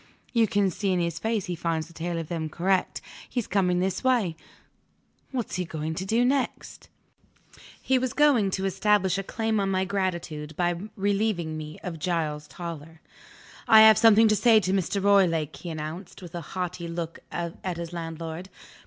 [0.33, 3.01] You can see in his face he finds the tale of them correct.
[3.29, 4.35] He's coming this way.
[5.29, 6.89] What's he going to do next?"
[7.79, 12.47] He was going to establish a claim on my gratitude, by relieving me of Giles
[12.47, 12.99] Toller.
[13.67, 15.03] "I have something to say to Mr.
[15.03, 18.49] Roylake," he announced, with a haughty look at his landlord.